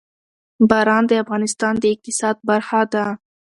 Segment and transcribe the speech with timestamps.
[0.69, 3.05] باران د افغانستان د اقتصاد برخه ده.